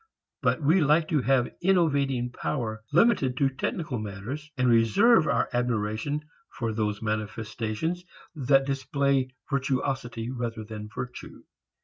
[0.41, 6.21] But we like to have innovating power limited to technical matters and reserve our admiration
[6.57, 8.03] for those manifestations
[8.33, 11.43] that display virtuosity rather than virtue.